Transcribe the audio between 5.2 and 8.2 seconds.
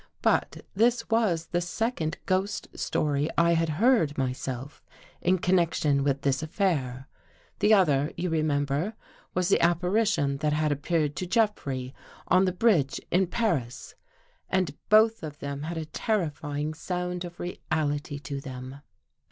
in connection with i this affair— the other,